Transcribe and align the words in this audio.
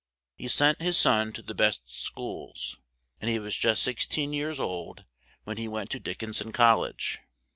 He 0.35 0.47
sent 0.47 0.81
his 0.81 0.97
son 0.97 1.31
to 1.33 1.43
the 1.43 1.53
best 1.53 1.87
schools 1.87 2.79
and 3.19 3.29
he 3.29 3.37
was 3.37 3.55
just 3.55 3.83
six 3.83 4.07
teen 4.07 4.33
years 4.33 4.59
old 4.59 5.05
when 5.43 5.57
he 5.57 5.67
went 5.67 5.91
to 5.91 5.99
Dick 5.99 6.23
in 6.23 6.33
son 6.33 6.51
col 6.51 6.79
lege. 6.79 7.19